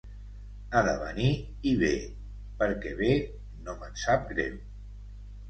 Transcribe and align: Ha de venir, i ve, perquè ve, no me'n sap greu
Ha 0.69 0.79
de 0.87 0.95
venir, 1.01 1.27
i 1.73 1.73
ve, 1.81 1.91
perquè 2.63 2.95
ve, 3.03 3.11
no 3.69 3.77
me'n 3.83 3.95
sap 4.07 4.27
greu 4.35 4.59